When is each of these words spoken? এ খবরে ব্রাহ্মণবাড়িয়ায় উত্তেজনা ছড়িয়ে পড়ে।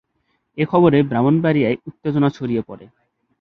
এ 0.57 0.63
খবরে 0.65 0.97
ব্রাহ্মণবাড়িয়ায় 1.03 1.77
উত্তেজনা 1.87 2.29
ছড়িয়ে 2.29 2.61
পড়ে। 2.67 2.85